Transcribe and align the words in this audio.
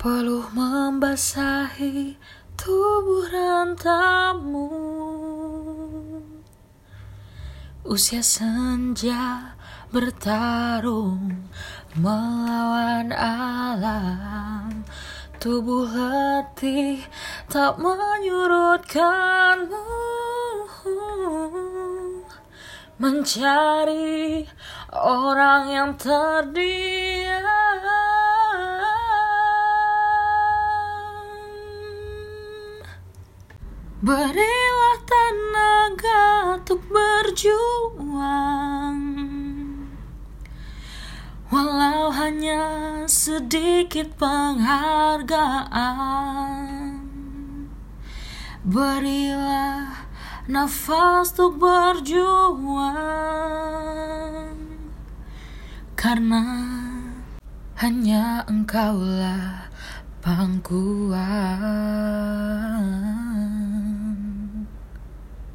Peluh 0.00 0.48
membasahi 0.56 2.16
tubuh 2.56 3.28
rantamu. 3.28 4.72
Usia 7.84 8.24
senja 8.24 9.52
bertarung 9.92 11.52
melawan 12.00 13.12
alam. 13.12 14.88
Tubuh 15.36 15.92
letih 15.92 17.04
tak 17.52 17.76
menyurutkanmu. 17.76 19.84
Mencari 22.96 24.48
orang 24.96 25.64
yang 25.68 25.92
terdiam 26.00 27.19
Berilah 34.00 34.96
tenaga 35.04 36.56
untuk 36.56 36.80
berjuang. 36.88 38.16
Walau 41.52 42.08
hanya 42.08 42.64
sedikit 43.04 44.16
penghargaan 44.16 45.52
Berilah 48.64 50.08
nafas 50.48 51.36
untuk 51.36 51.60
berjuang. 51.60 52.80
Karena 55.92 56.44
hanya 57.76 58.48
engkaulah 58.48 59.68
pangkuan 60.24 61.50